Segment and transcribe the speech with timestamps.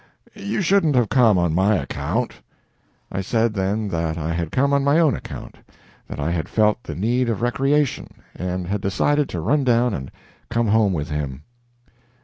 [0.33, 2.33] You shouldn't have come on my account."
[3.11, 5.59] I said then that I had come on my own account,
[6.07, 10.09] that I had felt the need of recreation, and had decided to run down and
[10.49, 11.43] come home with him.